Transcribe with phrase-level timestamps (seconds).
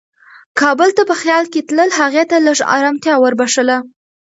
[0.59, 3.77] کابل ته په خیال کې تلل هغې ته لږ ارامتیا وربښله.